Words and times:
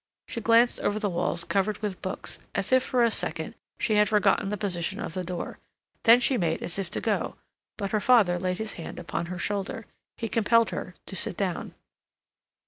She 0.27 0.41
glanced 0.41 0.79
over 0.79 0.97
the 0.97 1.11
walls 1.11 1.43
covered 1.43 1.77
with 1.83 2.01
books, 2.01 2.39
as 2.55 2.71
if 2.71 2.81
for 2.81 3.03
a 3.03 3.11
second 3.11 3.53
she 3.79 3.97
had 3.97 4.09
forgotten 4.09 4.49
the 4.49 4.57
position 4.57 4.99
of 4.99 5.13
the 5.13 5.23
door. 5.23 5.59
Then 6.05 6.19
she 6.19 6.39
made 6.39 6.63
as 6.63 6.79
if 6.79 6.89
to 6.89 7.01
go, 7.01 7.35
but 7.77 7.91
her 7.91 8.01
father 8.01 8.39
laid 8.39 8.57
his 8.57 8.73
hand 8.81 8.97
upon 8.97 9.27
her 9.27 9.37
shoulder. 9.37 9.85
He 10.17 10.27
compelled 10.27 10.71
her 10.71 10.95
to 11.05 11.15
sit 11.15 11.37
down. 11.37 11.75